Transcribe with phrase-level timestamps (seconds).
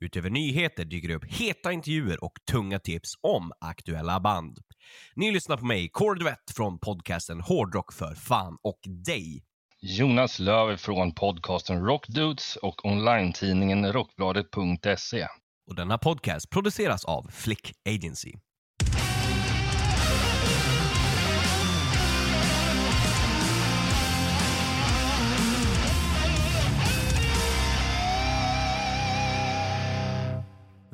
[0.00, 4.58] Utöver nyheter dyker det upp heta intervjuer och tunga tips om aktuella band.
[5.14, 9.44] Ni lyssnar på mig, Kordvett från podcasten Hårdrock för fan och dig.
[9.80, 15.26] Jonas Löv från podcasten Rockdudes och online-tidningen rockbladet.se.
[15.66, 18.32] Och denna podcast produceras av Flick Agency.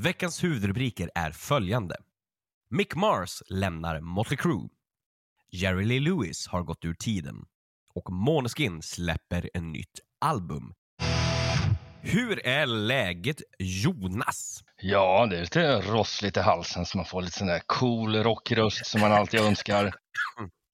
[0.02, 1.96] Veckans huvudrubriker är följande.
[2.70, 4.68] Mick Mars lämnar Motley Crue.
[5.50, 7.36] Jerry Lee Lewis har gått ur tiden.
[7.94, 10.74] Och Måneskin släpper en nytt album.
[12.00, 14.64] Hur är läget Jonas?
[14.80, 18.86] Ja, det är lite rossligt i halsen så man får lite sån där cool rockröst
[18.86, 19.94] som man alltid önskar.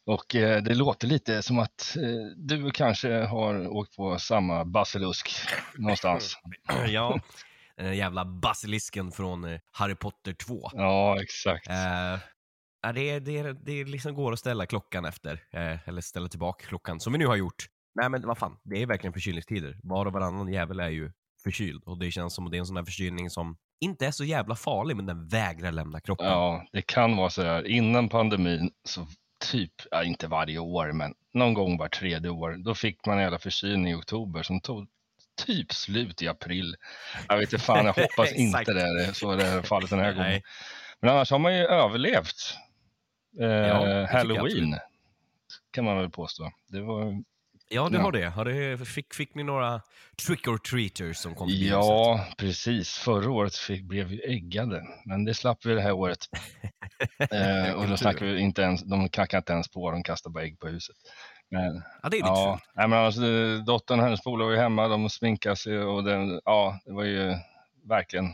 [0.06, 5.30] Och eh, det låter lite som att eh, du kanske har åkt på samma basilusk
[5.78, 6.36] någonstans.
[6.88, 7.20] ja,
[7.78, 10.70] den där jävla basilisken från eh, Harry Potter 2.
[10.72, 11.68] Ja, exakt.
[11.68, 12.20] Eh,
[12.82, 17.00] ja, det, det, det liksom går att ställa klockan efter, eh, eller ställa tillbaka klockan,
[17.00, 17.66] som vi nu har gjort.
[17.94, 19.78] Nej men vad fan, det är verkligen förkylningstider.
[19.82, 21.12] Var och varannan jävel är ju
[21.42, 24.10] förkyld och det känns som att det är en sån där förkylning som inte är
[24.10, 26.26] så jävla farlig, men den vägrar lämna kroppen.
[26.26, 27.66] Ja, det kan vara så här.
[27.66, 29.06] Innan pandemin, så
[29.52, 33.22] typ, ja, inte varje år, men någon gång var tredje år, då fick man en
[33.22, 34.88] jävla förkylning i oktober som tog
[35.46, 36.76] typ slut i april.
[37.28, 40.12] Jag vet inte fan, jag hoppas inte det är så det är fallet den här
[40.12, 40.30] gången.
[40.30, 40.42] Nej.
[41.00, 42.56] Men annars har man ju överlevt
[43.40, 44.76] eh, jag Halloween,
[45.70, 46.52] kan man väl påstå.
[46.68, 47.22] Det var,
[47.70, 48.02] Ja, du Ja.
[48.02, 48.28] har det.
[48.28, 49.82] Har det fick, fick ni några
[50.26, 51.68] trick or treaters som kom huset?
[51.68, 52.94] ja, precis.
[52.94, 56.18] Förra året fick, blev vi äggade, men det slapp vi det här året.
[57.30, 60.44] eh, och då snackar vi inte ens, de knackar inte ens på, de kastar bara
[60.44, 60.96] ägg på huset.
[61.50, 62.70] Men, Ja, det är lite ja, fult.
[62.74, 63.22] nej, men alltså,
[63.66, 67.04] dottern och hennes polare var ju hemma, de sminkade sig och den, ja, det var
[67.04, 67.34] ju
[67.88, 68.26] verkligen,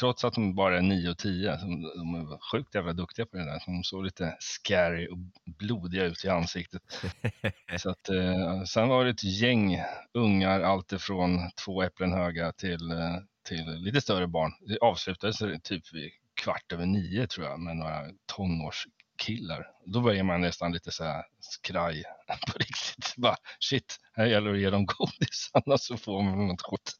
[0.00, 3.26] trots att de bara är 9 och 10, så de, de är sjukt jävla duktiga
[3.26, 3.62] på det där.
[3.66, 5.18] De såg lite scary och
[5.58, 6.82] blodiga ut i ansiktet.
[7.78, 9.82] Så att, eh, sen var det ett gäng
[10.14, 13.16] ungar, allt ifrån två äpplen höga till, eh,
[13.48, 14.52] till lite större barn.
[14.60, 16.10] Det avslutades typ vid
[16.42, 18.02] kvart över nio tror jag med några
[19.16, 19.70] tonårskillar.
[19.84, 22.04] Då börjar man nästan lite så här skraj
[22.52, 23.14] på riktigt.
[23.16, 26.92] Bara, shit, här gäller det att ge dem godis annars så får man något skit.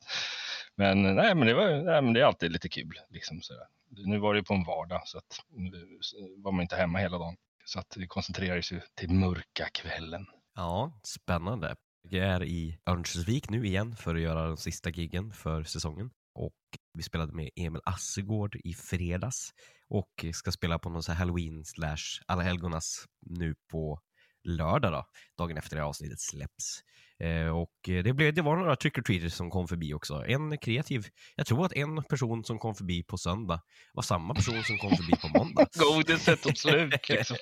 [0.76, 3.00] Men nej, men det, var, nej, men det är alltid lite kul.
[3.10, 3.66] Liksom, så där.
[3.88, 5.98] Nu var det ju på en vardag så att nu
[6.36, 7.36] var man inte hemma hela dagen.
[7.64, 10.26] Så att det koncentrerades ju till mörka kvällen.
[10.54, 11.76] Ja, spännande.
[12.08, 16.10] Jag är i Örnsköldsvik nu igen för att göra den sista giggen för säsongen.
[16.34, 16.54] Och
[16.92, 19.52] vi spelade med Emil Assegård i fredags
[19.88, 24.00] och ska spela på någon så halloween slash alla helgonas nu på
[24.44, 25.06] lördag då,
[25.38, 26.80] dagen efter det här avsnittet släpps.
[27.18, 30.24] Eh, och det, blev, det var några trick or treaters som kom förbi också.
[30.26, 33.60] En kreativ, jag tror att en person som kom förbi på söndag
[33.92, 35.66] var samma person som kom förbi på måndag.
[35.78, 37.36] Godiset tog slut liksom.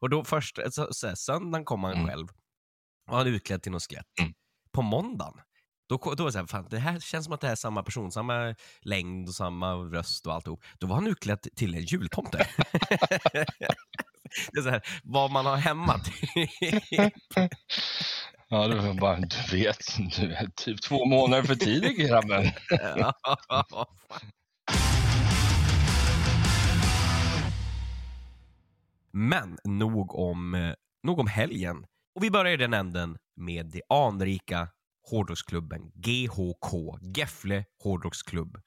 [0.00, 2.06] Och då först, så, så här, söndagen kom han Mm.
[2.06, 2.28] själv
[3.10, 4.06] och han är utklädd till något skelett.
[4.20, 4.32] Mm.
[4.72, 5.40] På måndagen,
[5.88, 7.56] då, då var det så här, fan, det här känns som att det här är
[7.56, 10.64] samma person, samma längd och samma röst och alltihop.
[10.78, 12.38] Då var han utklädd till en jultomte.
[14.52, 16.00] det är så här, vad man har hemma.
[18.50, 22.44] Ja, det var bara, du vet, du är typ två månader för tidig grabben.
[29.12, 31.86] Men nog om, eh, nog om helgen.
[32.14, 34.68] Och vi börjar i den änden med det anrika
[35.10, 38.58] hårdrocksklubben GHK, Gefle Hårdrocksklubb.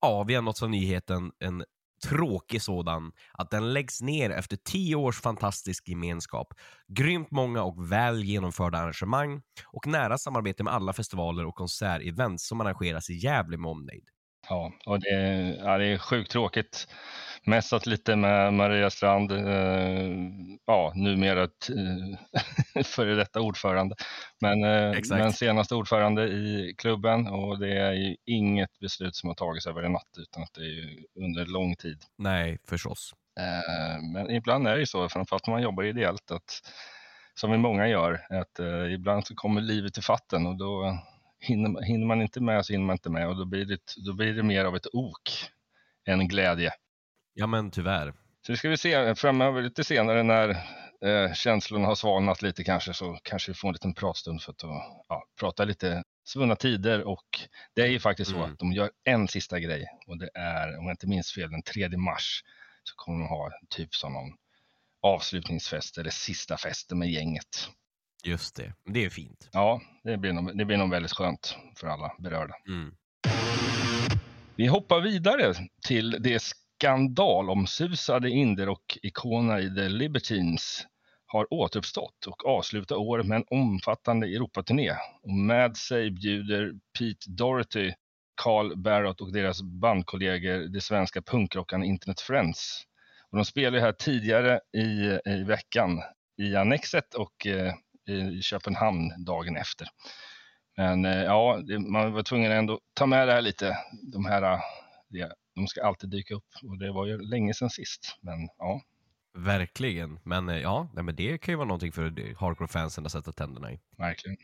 [0.00, 1.64] Ja, vi har nått av nyheten, en
[2.04, 6.54] tråkig sådan, att den läggs ner efter tio års fantastisk gemenskap.
[6.88, 12.60] Grymt många och väl genomförda arrangemang och nära samarbete med alla festivaler och konsertevent som
[12.60, 14.04] arrangeras i Gävle med omnejd.
[14.48, 16.88] Ja, och det, är- ja, det är sjukt tråkigt.
[17.44, 20.10] Mässat lite med Maria Strand, eh,
[20.66, 21.72] ja, numera t-
[22.84, 23.94] före detta ordförande,
[24.40, 29.34] men, eh, men senaste ordförande i klubben och det är ju inget beslut som har
[29.34, 31.98] tagits över en natt utan att det är under lång tid.
[32.18, 33.12] Nej, förstås.
[33.40, 36.60] Eh, Men ibland är det ju så, framförallt när man jobbar ideellt, att
[37.34, 40.98] som vi många gör, att eh, ibland så kommer livet i fatten och då
[41.42, 44.12] hinner, hinner man inte med så hinner man inte med och då blir det, då
[44.12, 45.30] blir det mer av ett ok
[46.06, 46.70] än glädje.
[47.34, 48.14] Ja, men tyvärr.
[48.46, 50.48] Så ska vi se framöver lite senare när
[51.04, 54.62] eh, känslorna har svalnat lite kanske så kanske vi får en liten pratstund för att
[55.08, 57.26] ja, prata lite svunna tider och
[57.74, 58.52] det är ju faktiskt så Mm.
[58.52, 61.62] att de gör en sista grej och det är, om jag inte minns fel, den
[61.62, 62.44] 3 mars
[62.84, 64.36] så kommer de ha typ som någon
[65.02, 67.68] avslutningsfest eller sista festen med gänget.
[68.24, 69.48] Just det, det är fint.
[69.52, 72.54] Ja, det blir nog, det blir nog väldigt skönt för alla berörda.
[72.68, 72.94] Mm.
[74.56, 75.54] Vi hoppar vidare
[75.86, 80.86] till det skandalomsusade indie-rock-ikonerna i The Libertines
[81.32, 84.90] har återuppstått och avslutar året med en omfattande Europaturné.
[85.22, 87.92] Och med sig bjuder Pete Doherty,
[88.42, 92.82] Carl Barrott och deras bandkollegor, de svenska punkrockarna Internet Friends.
[93.30, 96.02] Och de spelade här tidigare i, i veckan
[96.36, 97.74] i Annexet och eh,
[98.08, 99.88] i Köpenhamn dagen efter.
[100.76, 103.76] Men eh, ja, man var tvungen ändå ta med det här lite.
[104.12, 104.58] De här, eh,
[105.54, 108.18] de ska alltid dyka upp och det var ju länge sedan sist.
[108.20, 108.82] Men ja,
[109.34, 113.72] Verkligen, men eh, ja, men det kan ju vara någonting för hardcore-fansen att sätta tänderna
[113.72, 113.80] i.
[113.98, 114.36] verkligen.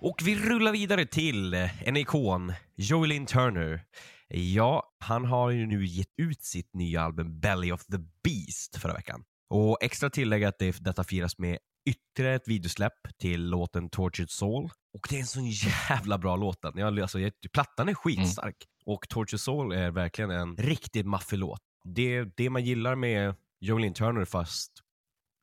[0.00, 1.54] Och vi rullar vidare till
[1.84, 3.84] en ikon, Joey Lynn Turner.
[4.28, 8.94] Ja, han har ju nu gett ut sitt nya album Belly of the Beast förra
[8.94, 9.24] veckan.
[9.50, 11.58] Och extra tillägg att det, detta firas med
[11.88, 14.70] ytterligare ett videosläpp till låten Tortured Soul.
[14.94, 16.58] Och det är en sån jävla bra låt.
[16.74, 18.56] Jag, alltså, jag, plattan är skitstark.
[18.84, 21.60] Och Tortured Soul är verkligen en riktigt maffig låt.
[21.84, 24.72] Det, det man gillar med Joey Lynn Turner fast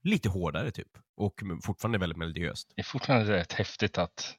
[0.04, 0.98] lite hårdare typ.
[1.18, 2.74] Och fortfarande väldigt melodiöst.
[2.76, 4.36] Det är fortfarande rätt häftigt att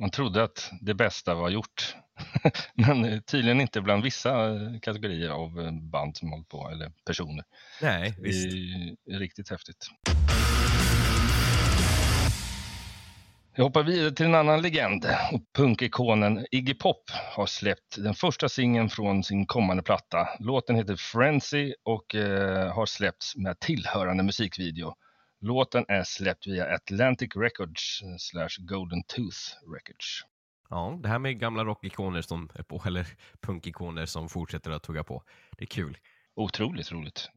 [0.00, 1.96] man trodde att det bästa var gjort.
[2.74, 7.44] Men tydligen inte bland vissa eh, kategorier av eh, band som håller på, eller personer.
[7.82, 8.46] Nej, Det visst.
[9.10, 9.86] är riktigt häftigt.
[13.56, 15.06] Jag hoppar vidare till en annan legend.
[15.32, 20.28] Och punkikonen Iggy Pop har släppt den första singeln från sin kommande platta.
[20.40, 24.94] Låten heter Frenzy och eh, har släppts med tillhörande musikvideo.
[25.40, 29.38] Låten är släppt via Atlantic Records eh, slash Golden Tooth
[29.74, 30.22] Records.
[30.70, 32.50] Ja, det här med gamla rockikoner som,
[32.86, 33.06] eller
[33.40, 35.22] punkikoner som fortsätter att tugga på.
[35.58, 35.98] Det är kul.
[36.34, 37.30] Otroligt roligt.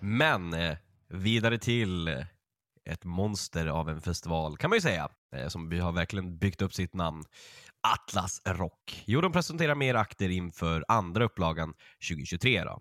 [0.00, 0.76] Men eh,
[1.08, 2.26] vidare till eh,
[2.84, 5.08] ett monster av en festival kan man ju säga,
[5.48, 7.24] som vi har verkligen byggt upp sitt namn.
[7.80, 9.02] Atlas Rock.
[9.06, 11.74] Jo, de presenterar mer akter inför andra upplagan
[12.08, 12.64] 2023.
[12.64, 12.80] Då.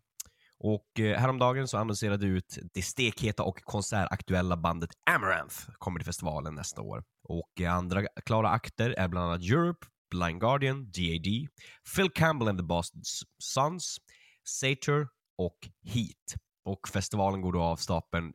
[0.63, 6.56] Och eh, häromdagen så annonserade ut det stekheta och konsertaktuella bandet Amaranth kommer till festivalen
[6.56, 7.04] nästa år.
[7.24, 11.48] Och eh, andra klara akter är bland annat Europe, Blind Guardian, DAD,
[11.95, 13.01] Phil Campbell and the Boston
[13.38, 13.98] Sons,
[14.44, 15.07] Satyr
[15.38, 16.42] och Heat.
[16.65, 18.33] Och festivalen går då av stapeln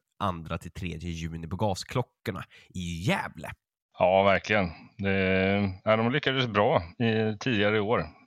[0.48, 2.44] 2 till 3 juni på Gasklockorna
[2.75, 3.50] i Gävle.
[3.98, 4.70] Ja, verkligen.
[4.98, 8.18] Det, eh, ja, de lyckades bra i, tidigare i år.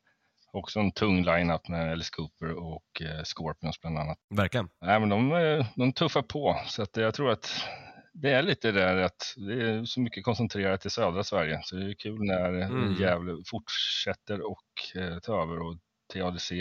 [0.51, 4.17] Också en tung line-up med Alice Cooper och eh, Scorpions bland annat.
[4.29, 4.69] Verkligen.
[4.81, 7.65] Nej, men de, eh, de tuffar på, så att jag tror att
[8.13, 11.59] det är lite där att det är så mycket koncentrerat till södra Sverige.
[11.63, 12.77] Så det är kul när Mm.
[12.83, 12.93] mm.
[13.01, 14.63] Gävle fortsätter och
[14.95, 15.77] eh, ta över och
[16.13, 16.51] TADC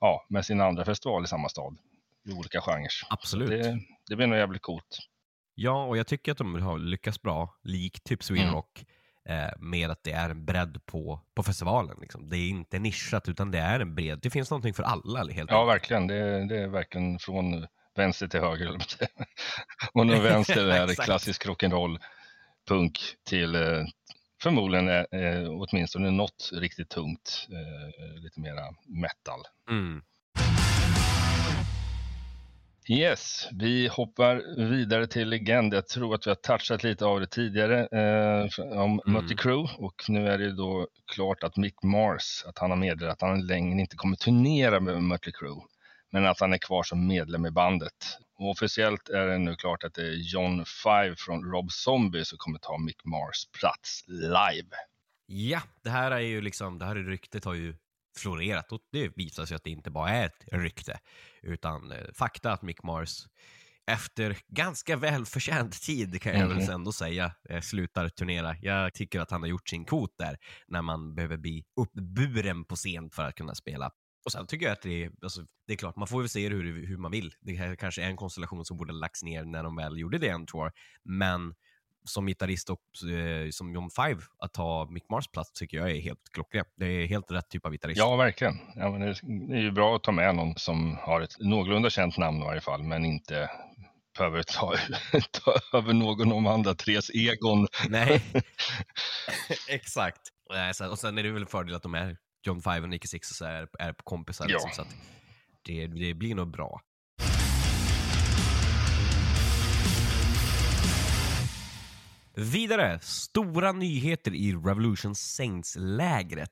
[0.00, 1.76] ja, med sin andra festival i samma stad
[2.28, 2.88] i olika genrer.
[3.10, 3.48] Absolut.
[3.50, 3.78] Det,
[4.08, 4.98] det blir nog jävligt coolt.
[5.54, 8.54] Ja, och jag tycker att de har lyckats bra, likt typ Sweden Mm.
[8.54, 8.84] Rock, eh,
[9.58, 11.96] med att det är en bredd på, på festivalen.
[12.00, 12.28] Liksom.
[12.28, 14.18] Det är inte nischat, utan det är en bredd.
[14.22, 15.68] Det finns någonting för alla helt Ja, enkelt.
[15.74, 16.06] verkligen.
[16.06, 17.66] Det, det är verkligen från
[17.96, 18.76] vänster till höger.
[19.92, 21.98] Och nu vänster är klassisk rock'n'roll,
[22.68, 23.84] punk till eh,
[24.42, 29.40] förmodligen eh, eh, åtminstone något riktigt tungt, eh, lite mera metal.
[29.70, 30.02] Mm.
[32.88, 35.74] Yes, vi hoppar vidare till legend.
[35.74, 39.12] Jag tror att vi har touchat lite av det tidigare eh, om Mm.
[39.12, 43.22] Mötley Crüe och nu är det då klart att Mick Mars, att han har meddelat
[43.22, 45.62] att han längre inte kommer turnera med Mötley Crüe,
[46.10, 48.18] men att han är kvar som medlem i bandet.
[48.38, 52.38] Och officiellt är det nu klart att det är John Five från Rob Zombie som
[52.38, 54.76] kommer ta Mick Mars plats live.
[55.26, 57.74] Ja, det här är ju liksom, det här ryktet har ju
[58.18, 60.98] florerat och det visar sig att det inte bara är ett rykte,
[61.42, 63.26] utan eh, fakta att Mick Mars
[63.86, 66.70] efter ganska välförtjänt tid kan jag väl Mhm.
[66.70, 68.56] ändå säga, eh, slutar turnera.
[68.62, 72.76] Jag tycker att han har gjort sin kvot där, när man behöver bli uppburen på
[72.76, 73.90] scen för att kunna spela.
[74.24, 76.48] Och sen tycker jag att det är, alltså, det är klart, man får väl se
[76.48, 77.34] det hur, hur man vill.
[77.40, 80.28] Det här kanske är en konstellation som borde lagts ner när de väl gjorde det
[80.28, 80.72] en tour,
[81.04, 81.54] men
[82.04, 82.80] som gitarrist och
[83.10, 86.64] eh, som John Five att ta Mick Mars plats tycker jag är helt klockren.
[86.76, 87.98] Det är helt rätt typ av gitarrist.
[87.98, 88.58] Ja, verkligen.
[88.76, 89.00] Ja, men
[89.48, 92.44] det är ju bra att ta med någon som har ett någorlunda känt namn i
[92.44, 93.50] varje fall, men inte
[94.18, 94.74] behöver ta,
[95.30, 97.66] ta över någon av de andra tres egon.
[97.88, 98.22] Nej,
[99.68, 100.20] exakt.
[100.90, 102.16] Och sen är det väl en fördel att de är
[102.46, 104.46] John Five och Nicky Six och så är, är kompisar.
[104.48, 104.52] Ja.
[104.52, 104.96] Liksom, så att
[105.62, 106.80] det, det blir nog bra.
[112.34, 116.50] Vidare, stora nyheter i Revolution Saints-lägret.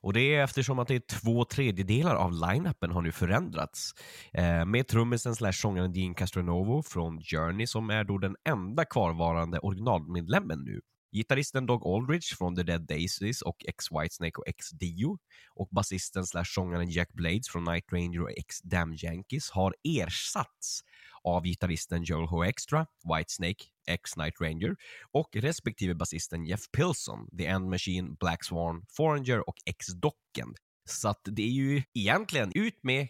[0.00, 3.92] Och det är eftersom att det är två tredjedelar av line-upen har nu förändrats.
[4.32, 9.58] Eh, med trummisen slash sångaren Dean Castronovo från Journey som är då den enda kvarvarande
[9.58, 10.80] originalmedlemmen nu.
[11.12, 15.18] Gitarristen Dog Aldridge från The Dead Daisies och X Whitesnake och X Dio
[15.54, 20.80] och basisten slash sångaren Jack Blades från Night Ranger och X Damn Yankees har ersatts
[21.26, 24.76] av gitarristen Joel Hoextra, Whitesnake, X Night Ranger
[25.12, 30.54] och respektive basisten Jeff Pilson, The End Machine, Black Swan, Foreigner och X-Docken.
[30.88, 33.00] Så att det är ju egentligen ut med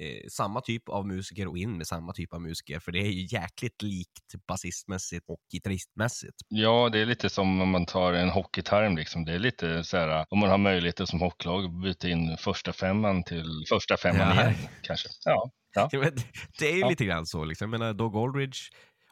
[0.00, 3.10] eh, samma typ av musiker och in med samma typ av musiker, för det är
[3.10, 6.34] ju jäkligt likt basistmässigt och gitarristmässigt.
[6.48, 8.96] Ja, det är lite som om man tar en hockeyterm.
[8.96, 9.24] Liksom.
[9.24, 12.72] Det är lite så här, om man har möjlighet som hockeylag att byta in första
[12.72, 14.42] femman till första femman Ja.
[14.42, 15.08] igen, kanske.
[15.24, 15.88] Ja, ja.
[16.58, 16.88] Det är ju Ja.
[16.88, 17.44] lite grann så.
[17.44, 17.72] Liksom.
[17.72, 18.58] Jag menar, Doug Aldridge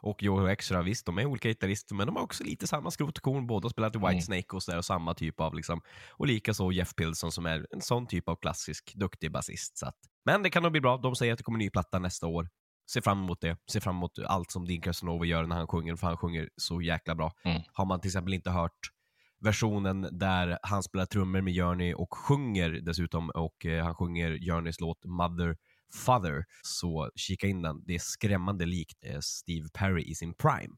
[0.03, 3.17] och Joe Extra, visst, de är olika gitarrister, men de har också lite samma skrot
[3.19, 3.47] och korn.
[3.47, 4.11] Båda har spelat i Mm.
[4.11, 7.67] Whitesnake och, så där, och samma typ av, liksom, och likaså Jeff Pilson som är
[7.71, 9.79] en sån typ av klassisk, duktig basist.
[9.79, 10.97] Så att, men det kan nog bli bra.
[10.97, 12.49] De säger att det kommer ny platta nästa år.
[12.91, 13.57] Se fram emot det.
[13.73, 16.83] Se fram emot allt som Dean Casanova gör när han sjunger, för han sjunger så
[16.83, 17.33] jäkla bra.
[17.45, 17.63] Mm.
[17.73, 18.79] Har man till exempel inte hört
[19.41, 24.81] versionen där han spelar trummor med Journey och sjunger dessutom, och eh, han sjunger Journeys
[24.81, 25.57] låt Mother
[25.95, 27.83] Father, så kika in den.
[27.87, 30.75] Det är skrämmande likt eh, Steve Perry i sin prime.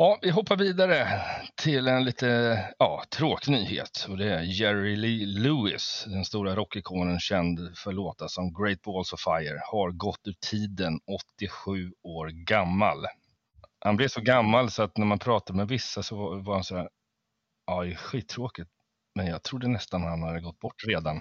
[0.00, 1.08] Ja, vi hoppar vidare
[1.56, 4.06] till en lite ja, tråkig nyhet.
[4.08, 9.12] Och det är Jerry Lee Lewis, den stora rockikonen känd för låtar som Great Balls
[9.12, 11.00] of Fire, har gått ur tiden
[11.40, 13.06] 87 år gammal.
[13.78, 16.76] Han blev så gammal så att när man pratade med vissa så var han så
[16.76, 16.88] här,
[17.66, 18.70] ja det är skittråkigt,
[19.20, 21.20] men jag trodde nästan han hade gått bort redan,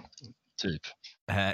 [0.62, 0.82] typ.
[1.32, 1.54] Eh,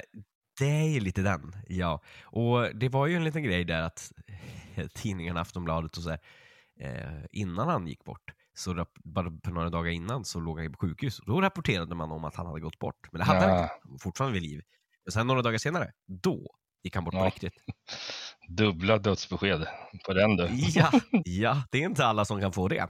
[0.58, 2.02] det är ju lite den, ja.
[2.24, 4.12] Och det var ju en liten grej där att
[4.94, 6.20] tidningen Aftonbladet och så här,
[6.80, 10.78] eh, innan han gick bort, så bara på några dagar innan så låg han på
[10.78, 11.20] sjukhus.
[11.26, 13.08] Då rapporterade man om att han hade gått bort.
[13.12, 13.44] Men det hade Ja.
[13.62, 13.72] inte.
[13.82, 14.62] Han var fortfarande vid liv.
[15.04, 16.46] Men sen några dagar senare, då
[16.82, 17.26] gick han bort på Ja.
[17.26, 17.54] riktigt.
[18.48, 19.66] Dubbla dödsbesked
[20.06, 20.48] på den du.
[20.52, 20.90] Ja,
[21.24, 22.88] ja, det är inte alla som kan få det.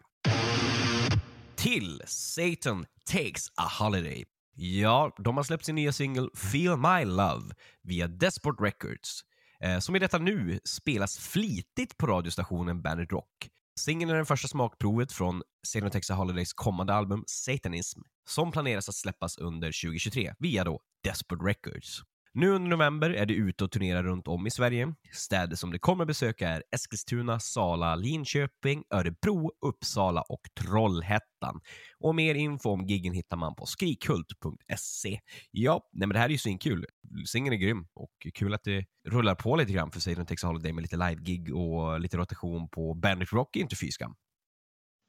[1.66, 4.24] Till Satan Takes a Holiday.
[4.54, 9.20] Ja, de har släppt sin nya singel Feel My Love via Desport Records,
[9.60, 13.48] eh, som i detta nu spelas flitigt på radiostationen Bandit Rock.
[13.80, 18.88] Singeln är det första smakprovet från Satan Takes a Holidays kommande album Satanism, som planeras
[18.88, 22.02] att släppas under 2023 via då Desport Records.
[22.38, 24.94] Nu under november är det ute och turnerar runt om i Sverige.
[25.12, 31.60] Städer som det kommer besöka är Eskilstuna, Sala, Linköping, Örebro, Uppsala och Trollhättan.
[31.98, 35.20] Och mer info om giggen hittar man på skrikhult.se.
[35.50, 36.86] Ja, nej men det här är ju svinkul.
[37.26, 40.72] Singeln är grym och kul att det rullar på lite grann för Satan Texas Holiday
[40.72, 44.14] med lite live-gig och lite rotation på Bandit Rock är inte fy skam.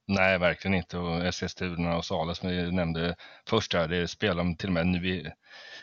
[0.08, 0.98] Nej, verkligen inte.
[0.98, 3.16] Och SS-turerna och Sala som vi nämnde
[3.50, 5.32] först här, det spelar de till och med nu i,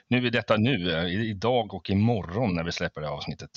[0.08, 3.50] nu i detta nu, eh, idag och imorgon när vi släpper det här avsnittet.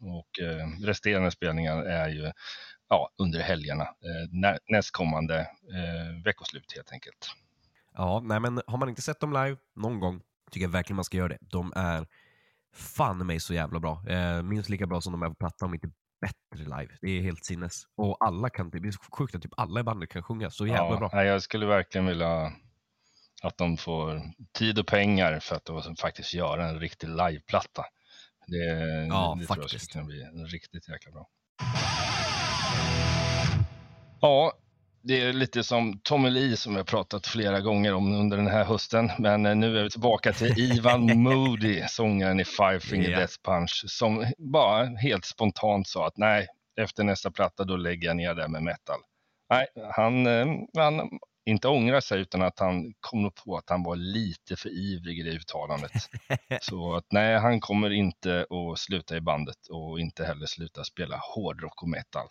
[0.00, 2.32] Och eh, resterande spelningar är ju
[2.88, 7.30] ja, under helgerna, eh, nä, nästkommande eh, veckoslut helt enkelt.
[7.94, 11.04] Ja, nej men har man inte sett dem live någon gång tycker jag verkligen man
[11.04, 11.38] ska göra det.
[11.40, 12.06] De är
[12.72, 14.02] fan mig så jävla bra.
[14.08, 15.90] Eh, minst lika bra som de är på platta, om inte
[16.24, 16.92] bättre live.
[17.00, 17.82] Det är helt sinnes.
[17.96, 20.66] Och alla kan, det är så sjukt att typ alla i bandet kan sjunga så
[20.66, 21.24] jävla ja, bra.
[21.24, 22.52] Jag skulle verkligen vilja
[23.42, 27.84] att de får tid och pengar för att faktiskt göra en riktig liveplatta.
[28.46, 29.84] Det, Ja, det tror jag faktiskt.
[29.84, 31.28] skulle kunna bli riktigt jäkla bra.
[34.20, 34.52] Ja,
[35.04, 38.64] det är lite som Tommy Lee som jag pratat flera gånger om under den här
[38.64, 39.10] hösten.
[39.18, 43.18] Men eh, nu är vi tillbaka till Ivan Moody, sångaren i Five Finger Ja.
[43.18, 46.46] Death Punch, som bara helt spontant sa att nej,
[46.80, 49.00] efter nästa platta då lägger jag ner det med metal.
[49.50, 50.46] Nej, han, eh,
[50.76, 51.10] han
[51.46, 55.22] inte ångrar sig utan att han kom på att han var lite för ivrig i
[55.22, 55.92] det uttalandet.
[56.60, 61.16] Så att nej, han kommer inte att sluta i bandet och inte heller sluta spela
[61.34, 62.26] hårdrock och metal.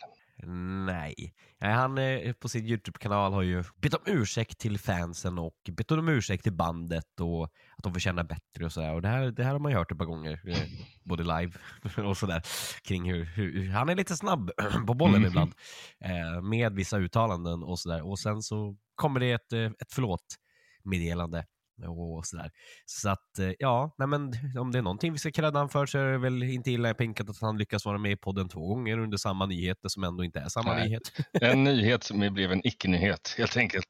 [0.86, 1.34] Nej.
[1.62, 5.92] Nej, han eh, på sin YouTube-kanal har ju bett om ursäkt till fansen och bett
[5.92, 8.94] om ursäkt till bandet och att de förtjänar bättre och sådär.
[8.94, 10.58] Och det här, det här har man ju hört ett par gånger, eh,
[11.04, 11.52] både live
[12.10, 12.42] och sådär,
[12.84, 14.52] kring hur, hur han är lite snabb
[14.88, 15.28] på bollen Mhm.
[15.28, 15.54] ibland
[16.00, 18.08] eh, med vissa uttalanden och sådär.
[18.08, 21.46] Och sen så kommer det ett, ett förlåt-meddelande
[21.88, 22.52] och sådär.
[22.86, 25.86] Så att, eh, ja, nej men om det är någonting vi ska credda han för
[25.86, 28.68] så är det väl inte illa pinkat att han lyckas vara med i podden två
[28.68, 30.84] gånger under samma nyheter som ändå inte är samma Nej.
[30.88, 31.12] nyhet.
[31.42, 33.88] En nyhet som blev en icke-nyhet helt enkelt.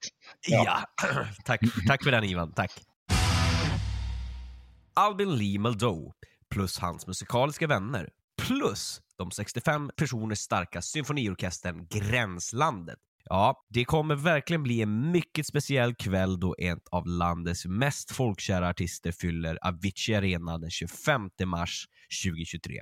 [0.47, 1.09] Ja, Ja.
[1.45, 2.71] tack, tack för den Ivan, tack.
[4.93, 6.13] Albin Lee Muldoe
[6.49, 8.09] plus hans musikaliska vänner
[8.41, 12.99] plus de 65 personer starka symfoniorkestern Gränslandet.
[13.29, 18.69] Ja, det kommer verkligen bli en mycket speciell kväll då en av landets mest folkkära
[18.69, 21.85] artister fyller Avicii Arena den 25 mars
[22.25, 22.81] 2023.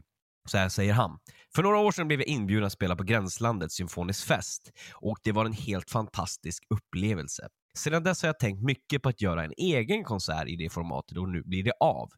[0.50, 1.20] Så här säger han.
[1.56, 5.32] För några år sedan blev jag inbjuden att spela på Gränslandet symfonisk fest och det
[5.32, 7.48] var en helt fantastisk upplevelse.
[7.78, 11.18] Sedan dess har jag tänkt mycket på att göra en egen konsert i det formatet
[11.18, 12.10] och nu blir det av.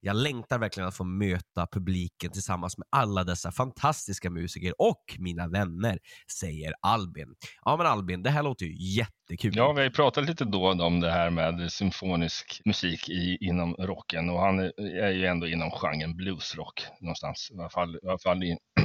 [0.00, 5.48] Jag längtar verkligen att få möta publiken tillsammans med alla dessa fantastiska musiker och mina
[5.48, 5.98] vänner,
[6.40, 7.34] säger Albin.
[7.64, 9.56] Ja men Albin, det här låter ju jättekul.
[9.56, 13.74] Ja, vi har ju pratat lite då om det här med symfonisk musik i, inom
[13.74, 18.18] rocken och han är ju ändå inom genren bluesrock någonstans, i alla fall, i alla
[18.18, 18.50] fall, i,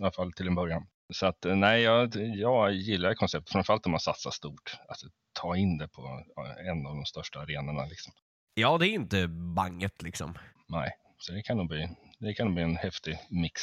[0.00, 0.86] i alla fall till en början.
[1.12, 4.76] Så att eh, nej, jag, jag gillar konceptet, framförallt om man satsar stort.
[4.88, 5.06] Alltså
[5.40, 6.02] ta in det på
[6.70, 7.86] en av de största arenorna.
[7.86, 8.12] Liksom.
[8.60, 10.34] Ja, det är inte banget liksom.
[10.68, 11.88] Nej, så det kan nog bli,
[12.18, 13.62] det kan nog bli en häftig mix.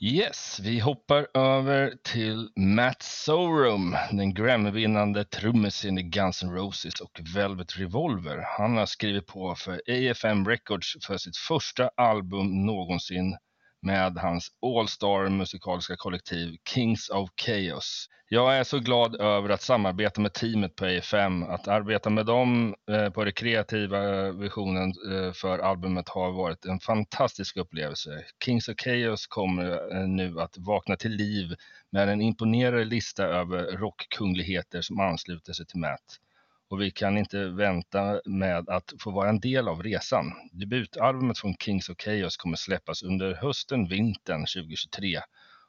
[0.00, 7.20] Yes, vi hoppar över till Matt Sorum, den Grammy-vinnande trummisen i Guns N' Roses och
[7.34, 8.44] Velvet Revolver.
[8.58, 13.36] Han har skrivit på för AFM Records för sitt första album någonsin
[13.84, 18.08] med hans All-Star musikaliska kollektiv Kings of Chaos.
[18.28, 21.42] Jag är så glad över att samarbeta med teamet på AFM.
[21.42, 26.64] Att arbeta med dem eh, på den kreativa eh, visionen eh, för albumet har varit
[26.64, 28.24] en fantastisk upplevelse.
[28.44, 31.54] Kings of Chaos kommer nu att vakna till liv
[31.90, 36.18] med en imponerande lista över rockkungligheter som ansluter sig till Matt
[36.68, 40.32] och vi kan inte vänta med att få vara en del av resan.
[40.52, 45.20] Debutalbumet från Kings of Chaos kommer släppas under hösten, vintern 2023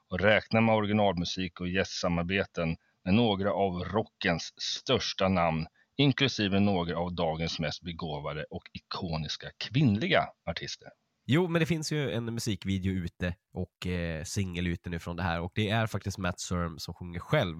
[0.10, 7.14] och räkna med originalmusik och gästsamarbeten med några av rockens största namn, inklusive några av
[7.16, 10.90] dagens mest begåvade och ikoniska kvinnliga artister.
[11.28, 15.24] Jo, men det finns ju en musikvideo ute och eh, singel ute nu från det
[15.24, 17.58] här och det är faktiskt Matt Serm som sjunger själv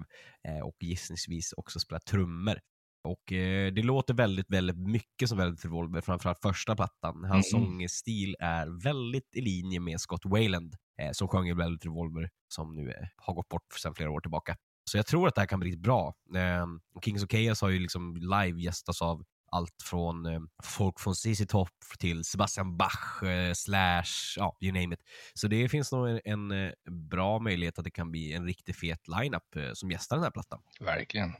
[0.48, 2.60] eh, och gissningsvis också spelar trummor.
[3.06, 7.24] Och eh, det låter väldigt, väldigt mycket som Velvet Revolver, framförallt första plattan.
[7.24, 7.66] Hans mm.
[7.66, 12.74] sångstil är väldigt i linje med Scott Wayland eh, som sjöng i Velvet Revolver, som
[12.74, 14.56] nu eh, har gått bort sedan flera år tillbaka.
[14.90, 16.14] Så jag tror att det här kan bli bra.
[16.36, 16.66] Eh,
[17.04, 21.46] Kings of Chaos har ju liksom live gästats av allt från eh, folk från ZZ
[21.48, 25.00] Top till Sebastian Bach, eh, Slash, ja, you name it.
[25.34, 28.76] Så det finns nog en, en eh, bra möjlighet att det kan bli en riktigt
[28.76, 30.60] fet lineup eh, som gästar den här plattan.
[30.80, 31.32] Verkligen.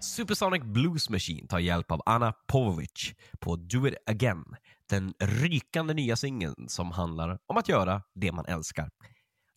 [0.00, 4.44] Supersonic Blues Machine tar hjälp av Anna Povovic på Do It Again,
[4.90, 8.90] den rykande nya singeln som handlar om att göra det man älskar.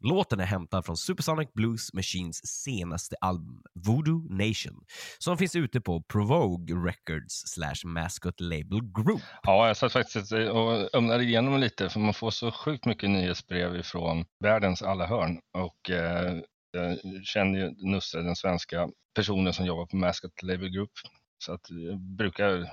[0.04, 4.84] Låten är hämtad från Supersonic Blues Machines senaste album, Voodoo Nation,
[5.18, 9.22] som finns ute på Provogue Records slash Mascot Label Group.
[9.44, 13.76] Ja, jag satt faktiskt och ömnade igenom lite, för man får så sjukt mycket nyhetsbrev
[13.76, 15.40] ifrån världens alla hörn.
[15.58, 16.34] Och eh,
[16.72, 20.92] jag känner ju Nusse, den svenska personen som jobbar på Mascot Label Group.
[21.38, 22.70] Så att jag brukar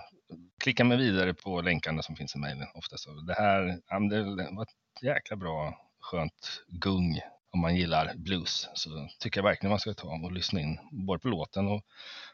[0.61, 3.09] klicka mig vidare på länkarna som finns i mejlen oftast.
[3.27, 3.81] Det här
[4.11, 8.69] det var ett jäkla bra skönt gung om man gillar blues.
[8.75, 11.83] Så tycker jag verkligen man ska ta och lyssna in både på låten och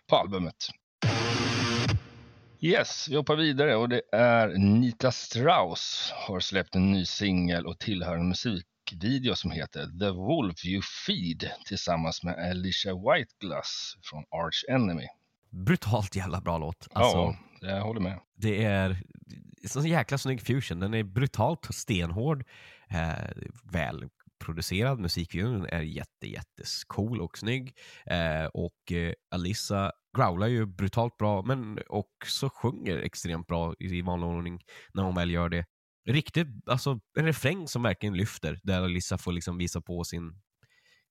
[0.06, 0.68] på albumet.
[2.60, 7.78] Yes, vi hoppar vidare och det är Nita Strauss har släppt en ny singel och
[7.78, 14.64] tillhörande musik musikvideo som heter The Wolf You Feed tillsammans med Alicia Whiteglass från Arch
[14.68, 15.06] Enemy.
[15.50, 16.88] Brutalt jävla bra låt.
[16.92, 18.20] Alltså, ja, jag håller med.
[18.36, 18.96] Det är
[19.76, 20.80] en jäkla snygg fusion.
[20.80, 22.44] Den är brutalt stenhård,
[22.90, 23.30] eh,
[23.72, 24.08] väl
[24.44, 24.98] producerad.
[24.98, 27.76] Musikvideon är jätte, jättecool och snygg.
[28.06, 34.28] Eh, och eh, Alissa growlar ju brutalt bra, men också sjunger extremt bra i vanlig
[34.28, 34.60] ordning
[34.94, 35.64] när hon väl gör det
[36.04, 40.40] riktigt, alltså en refräng som verkligen lyfter, där Alissa får liksom visa på sin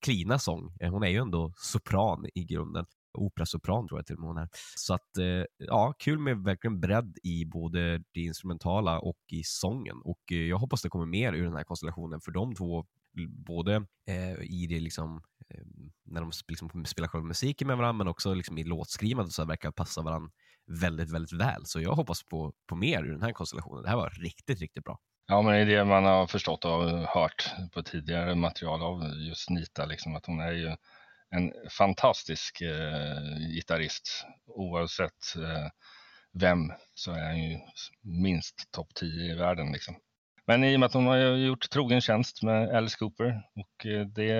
[0.04, 0.76] klina sång.
[0.80, 2.86] Eh, hon är ju ändå sopran i grunden.
[3.18, 4.48] Operasopran tror jag till och med hon är.
[4.76, 9.96] Så att, eh, ja, kul med verkligen bredd i både det instrumentala och i sången.
[10.04, 12.86] Och eh, jag hoppas det kommer mer ur den här konstellationen, för de två,
[13.46, 15.64] både eh, i det liksom, eh,
[16.14, 19.70] när de liksom spelar själva musiken med varandra, men också liksom i låtskrivandet så verkar
[19.70, 20.30] passa varandra
[20.66, 21.66] väldigt, väldigt väl.
[21.66, 23.82] Så jag hoppas på, på mer ur den här konstellationen.
[23.82, 24.98] Det här var riktigt, riktigt bra.
[25.26, 29.50] Ja, men det är det man har förstått och hört på tidigare material av just
[29.50, 30.76] Nita, liksom, att hon är ju
[31.30, 34.26] en fantastisk eh, gitarrist.
[34.46, 35.68] Oavsett eh,
[36.32, 37.58] vem så är han ju
[38.02, 39.72] minst topp 10 i världen.
[39.72, 39.96] Liksom.
[40.46, 44.06] Men i och med att hon har gjort trogen tjänst med Alice Cooper och eh,
[44.06, 44.34] det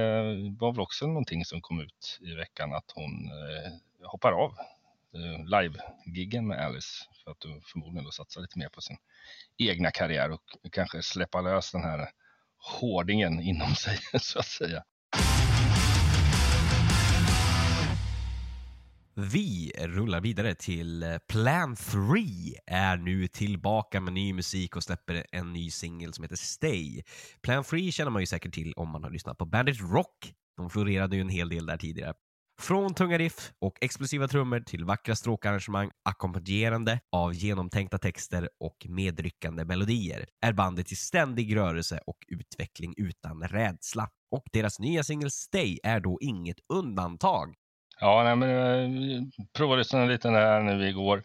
[0.58, 4.54] var väl också någonting som kom ut i veckan att hon eh, hoppar av
[5.14, 8.96] eh, live-giggen med Alice för att du förmodligen då satsar lite mer på sin
[9.56, 12.10] egna karriär och kanske släppa lös den här
[12.56, 14.84] hårdingen inom sig så att säga.
[19.16, 21.98] Vi rullar vidare till eh, Plan 3
[22.66, 27.02] är nu tillbaka med ny musik och släpper en ny singel som heter Stay.
[27.42, 30.34] Plan 3 känner man ju säkert till om man har lyssnat på Bandit Rock.
[30.56, 32.14] De florerade ju en hel del där tidigare.
[32.60, 39.64] Från tunga riff och explosiva trummor till vackra stråkarrangemang ackompanjerande av genomtänkta texter och medryckande
[39.64, 44.08] melodier är bandet i ständig rörelse och utveckling utan rädsla.
[44.30, 47.54] Och deras nya singel Stay är då inget undantag.
[48.04, 51.22] Ja, nej, men jag provade lyssna lite där nu igår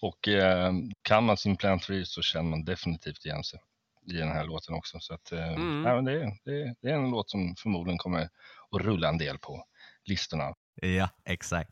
[0.00, 3.60] och eh, kan man sin Plant 3 så känner man definitivt igen sig
[4.06, 5.00] i den här låten också.
[5.00, 5.82] Så att, eh, Mm.
[5.82, 8.22] nej, men det, det, det är en låt som förmodligen kommer
[8.70, 9.64] att rulla en del på
[10.04, 10.54] listorna.
[10.74, 11.70] Ja, exakt.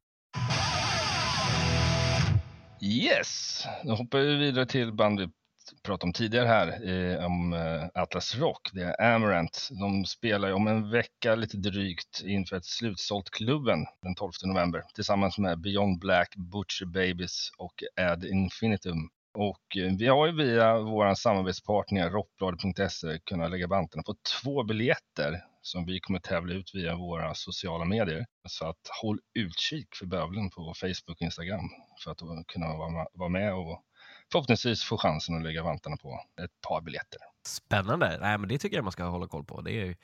[2.82, 5.32] Yes, då hoppar vi vidare till band
[5.70, 8.70] pratat pratade om tidigare här, eh, om eh, Atlas Rock.
[8.72, 9.68] Det är Amarant.
[9.80, 14.82] De spelar ju om en vecka lite drygt inför ett slutsålt klubben den 12 november
[14.94, 19.10] tillsammans med Beyond Black, Butcher Babies och Ad Infinitum.
[19.34, 25.44] Och eh, vi har ju via vår samarbetspartner rockbladet.se kunnat lägga banten på två biljetter
[25.62, 28.26] som vi kommer tävla ut via våra sociala medier.
[28.48, 31.70] Så att håll utkik för bövlen på Facebook och Instagram
[32.04, 32.66] för att kunna
[33.14, 33.82] vara med och
[34.32, 37.20] förhoppningsvis få chansen att lägga vantarna på ett par biljetter.
[37.46, 38.18] Spännande.
[38.20, 39.60] Nej, men det tycker jag man ska hålla koll på.
[39.60, 39.94] Det är ju,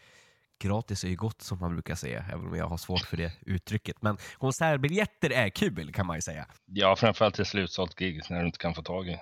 [0.62, 3.32] gratis är ju gott som man brukar säga, även om jag har svårt för det
[3.46, 4.02] uttrycket.
[4.02, 6.46] Men konsertbiljetter är kul kan man ju säga.
[6.66, 9.18] Ja, framförallt till slutsålt gig när du inte kan få tag i,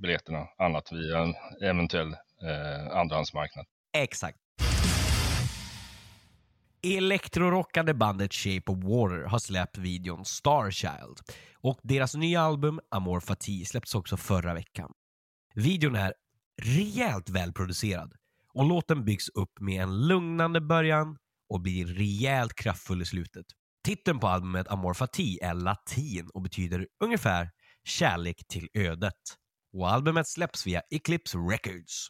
[0.00, 3.66] biljetterna annat via en eventuell eh, andrahandsmarknad.
[3.92, 4.38] Exakt.
[6.86, 11.18] Elektrorockande bandet Shape of Water har släppt videon Starchild
[11.54, 14.92] och deras nya album Amor Fati släpptes också förra veckan.
[15.54, 16.14] Videon är
[16.62, 18.12] rejält välproducerad
[18.54, 21.16] och låten byggs upp med en lugnande början
[21.48, 23.46] och blir rejält kraftfull i slutet.
[23.84, 27.50] Titeln på albumet Amor Fati är latin och betyder ungefär
[27.84, 29.22] kärlek till ödet.
[29.72, 32.08] Och albumet släpps via Eclipse Records.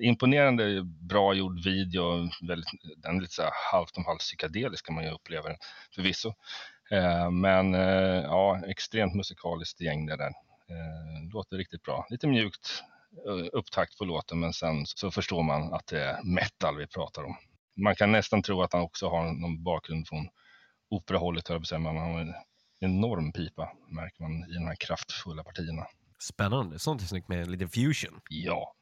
[0.00, 4.94] Imponerande bra gjord video, väldigt, den är lite så här halvt om halvt psykedelisk kan
[4.94, 5.58] man ju uppleva den
[5.94, 6.34] förvisso.
[6.90, 10.32] Eh, men eh, ja, extremt musikaliskt gäng det där.
[10.68, 12.06] Eh, låter riktigt bra.
[12.10, 12.82] Lite mjukt
[13.26, 17.24] eh, upptakt på låten men sen så förstår man att det är metal vi pratar
[17.24, 17.36] om.
[17.76, 20.28] Man kan nästan tro att han också har någon bakgrund från
[20.90, 22.34] operahållet, höll jag han har en
[22.80, 25.86] enorm pipa märker man i de här kraftfulla partierna.
[26.18, 26.78] Spännande.
[26.78, 28.20] Sånt är snyggt med lite fusion.
[28.28, 28.74] Ja.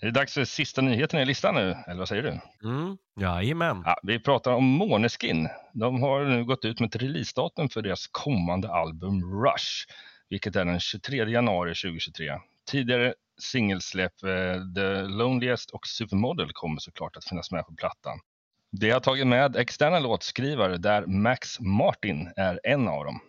[0.00, 2.40] Är det dags för sista nyheten i listan nu, eller vad säger du?
[2.68, 3.82] Mm, jajamän.
[3.86, 5.48] Ja, vi pratar om Måneskin.
[5.72, 9.86] De har nu gått ut med ett releasedatum för deras kommande album Rush,
[10.28, 12.32] vilket är den 23 januari 2023.
[12.70, 18.20] Tidigare singelsläpp eh, The Loneliest och Supermodel kommer såklart att finnas med på plattan.
[18.70, 23.20] Det har tagit med externa låtskrivare där Max Martin är en av dem.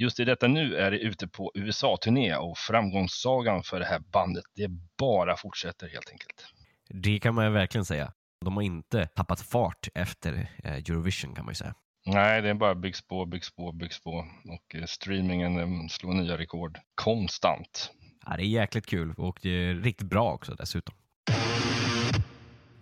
[0.00, 4.44] Just i detta nu är det ute på USA-turné och framgångssagan för det här bandet,
[4.54, 6.46] det bara fortsätter helt enkelt.
[6.88, 8.12] Det kan man ju verkligen säga.
[8.44, 11.74] De har inte tappat fart efter eh, Eurovision kan man ju säga.
[12.06, 16.12] Nej, det är bara byggs på, byggs på, byggs på och eh, streamingen eh, slår
[16.14, 17.92] nya rekord konstant.
[18.26, 20.94] Ja, det är jäkligt kul och det är riktigt bra också dessutom.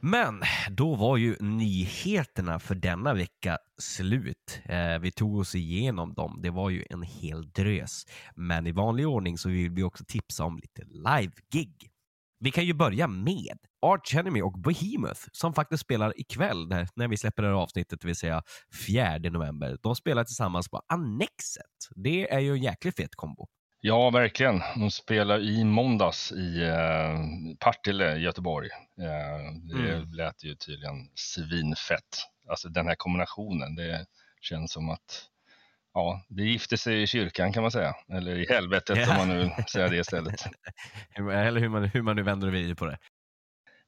[0.00, 4.60] Men då var ju nyheterna för denna vecka slut.
[4.64, 6.38] Eh, vi tog oss igenom dem.
[6.42, 8.06] Det var ju en hel drös.
[8.34, 11.90] Men i vanlig ordning så vill vi också tipsa om lite live-gig.
[12.38, 17.16] Vi kan ju börja med Arch Enemy och Behemoth som faktiskt spelar ikväll när, vi
[17.16, 18.42] släpper det här avsnittet, det vill säga
[18.86, 19.78] 4 november.
[19.82, 21.64] De spelar tillsammans på Annexet.
[21.94, 23.48] Det är ju en jäkligt fet kombo.
[23.86, 24.62] Ja, verkligen.
[24.76, 27.18] De spelar i måndags i eh,
[27.60, 28.68] Partille, Göteborg.
[29.00, 30.12] Eh, det Mm.
[30.12, 32.02] lät ju tydligen svinfett.
[32.48, 34.06] Alltså den här kombinationen, det
[34.40, 35.24] känns som att
[35.94, 37.94] ja, det gifte sig i kyrkan kan man säga.
[38.12, 39.10] Eller i helvetet Ja.
[39.10, 40.44] om man nu säga det istället.
[41.18, 42.98] Eller hur man, hur man nu vänder och vrider på det.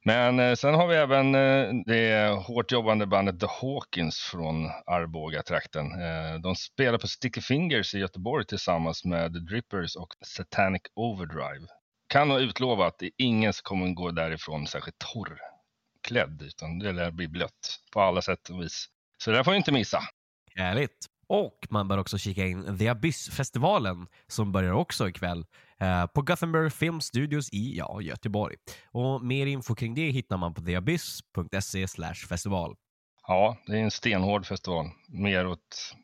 [0.09, 5.87] Men eh, sen har vi även eh, det hårt jobbande bandet The Hawkins från Arboga-trakten.
[5.87, 11.67] Eh, de spelar på Sticky Fingers i Göteborg tillsammans med The Drippers och Satanic Overdrive.
[12.09, 16.93] Kan nog utlova att det är ingen som kommer gå därifrån särskilt torrklädd, utan det
[16.93, 18.87] lär bli blött på alla sätt och vis.
[19.19, 20.03] Så det där får ni inte missa.
[20.57, 21.07] Härligt.
[21.27, 25.45] Och man bör också kika in The Abyss-festivalen som börjar också ikväll
[26.15, 28.57] på Gothenburg Film Studios i ja, Göteborg.
[28.91, 31.87] Och mer info kring det hittar man på theabyss.se
[32.29, 32.77] festival.
[33.27, 34.87] Ja, det är en stenhård festival.
[35.09, 35.95] Mer åt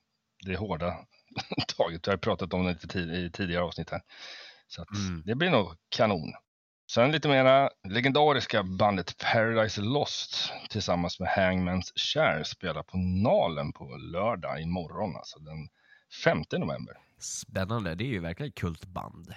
[0.46, 0.94] det hårda
[1.76, 2.06] taget.
[2.08, 4.00] Vi har pratat om det i tidigare avsnitt här.
[4.66, 5.22] Så att Mm.
[5.26, 6.32] det blir nog kanon.
[6.92, 13.96] Sen lite mera legendariska bandet Paradise Lost tillsammans med Hangman's Share spelar på Nalen på
[13.96, 15.68] lördag imorgon, alltså den
[16.24, 16.94] 5 november.
[17.18, 19.34] Spännande, det är ju verkligen ett kultband.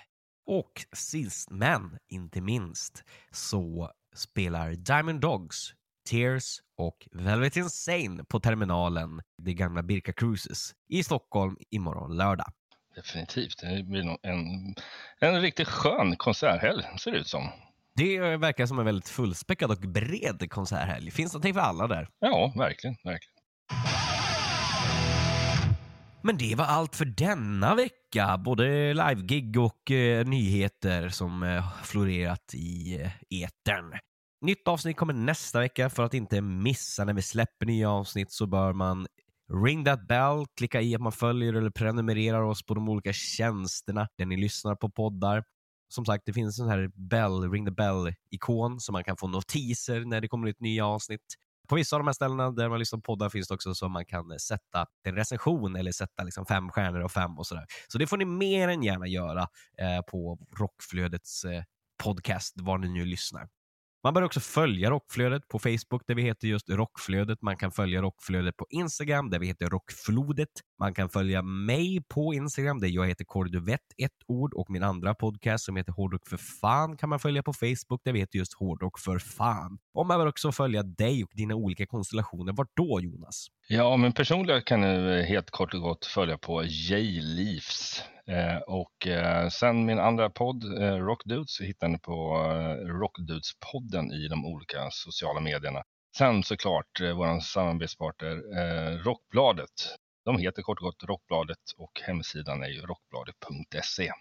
[0.48, 5.74] Och sist men inte minst så spelar Diamond Dogs,
[6.10, 12.48] Tears och Velvet Insane på terminalen, det gamla Birka Cruises, i Stockholm imorgon lördag.
[12.96, 14.76] Definitivt, det blir en,
[15.20, 17.50] en riktigt skön konserthelg ser det ut som.
[17.96, 21.12] Det verkar som en väldigt fullspäckad och bred konserthelg.
[21.12, 22.10] Finns någonting för alla där.
[22.20, 23.37] Ja, verkligen, verkligen.
[26.28, 28.38] Men det var allt för denna vecka.
[28.38, 33.94] Både livegig och eh, nyheter som eh, florerat i eh, etern.
[34.42, 35.90] Nytt avsnitt kommer nästa vecka.
[35.90, 39.08] För att inte missa när vi släpper nya avsnitt så bör man
[39.66, 44.08] ring that bell, klicka i att man följer eller prenumererar oss på de olika tjänsterna
[44.18, 45.44] där ni lyssnar på poddar.
[45.90, 49.28] Som sagt, det finns en sån här bell, ring the bell-ikon så man kan få
[49.28, 51.36] notiser när det kommer ut nya avsnitt.
[51.68, 53.90] På vissa av de här ställena där man lyssnar på poddar finns det också så
[53.90, 57.66] man kan eh, sätta en recension eller sätta liksom fem stjärnor och fem och sådär.
[57.88, 59.42] Så det får ni mer än gärna göra
[59.78, 61.64] eh, på Rockflödets eh,
[62.04, 63.48] podcast, var ni nu lyssnar.
[64.04, 67.42] Man bör också följa Rockflödet på Facebook där vi heter just Rockflödet.
[67.42, 70.50] Man kan följa Rockflödet på Instagram där vi heter Rockflodet.
[70.80, 75.14] Man kan följa mig på Instagram där jag heter Korduvett, ett ord, och min andra
[75.16, 78.54] podcast som heter Hårdrock för fan kan man följa på Facebook där vi heter just
[78.54, 79.78] Hårdrock för fan.
[79.94, 82.54] Och man bör också följa dig och dina olika konstellationer.
[82.54, 83.48] Vart då Jonas?
[83.68, 88.04] Ja, men personligen kan du helt kort och gott följa på J-Leafs.
[88.28, 94.28] Eh, och eh, sen min andra podd, eh, Rockdudes, hittar ni på eh, Rockdudes-podden i
[94.28, 95.84] de olika sociala medierna.
[96.18, 99.96] Sen såklart eh, vår samarbetspartner eh, Rockbladet.
[100.26, 104.12] De heter kort och gott Rockbladet och hemsidan är ju rockbladet.se.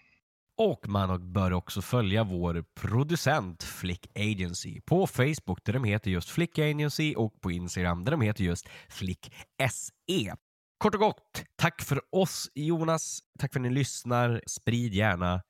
[0.57, 6.29] Och man bör också följa vår producent Flick Agency på Facebook där de heter just
[6.29, 9.33] Flick Agency och på Instagram där de heter just Flick
[9.71, 10.35] SE.
[10.77, 13.19] Kort och gott, tack för oss Jonas.
[13.39, 14.41] Tack för att ni lyssnar.
[14.47, 15.41] Sprid gärna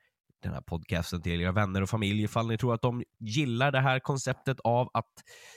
[0.44, 3.80] den här podcasten till era vänner och familj ifall ni tror att de gillar det
[3.80, 5.14] här konceptet av att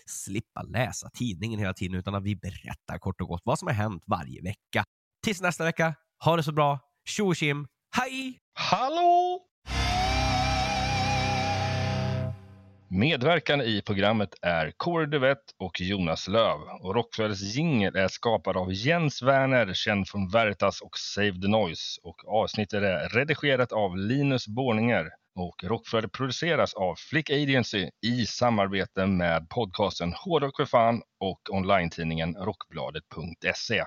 [0.06, 3.74] slippa läsa tidningen hela tiden utan att vi berättar kort och gott vad som har
[3.74, 4.84] hänt varje vecka.
[5.24, 6.78] Tills nästa vecka, ha det så bra.
[7.08, 8.38] Tjo och tjim, hej!
[8.54, 9.40] Hallå!
[12.92, 16.58] Medverkande i programmet är Kåre Duvett och Jonas Löv.
[16.80, 22.00] Och Rockflödets jingel är skapad av Jens Werner, känd från Veritas och Save the Noise.
[22.02, 25.10] Och avsnittet är redigerat av Linus Borninger.
[25.34, 32.34] Och Rockflödet produceras av Flick Agency i samarbete med podcasten Hårdrock för fan och online-tidningen
[32.34, 33.84] Rockbladet.se.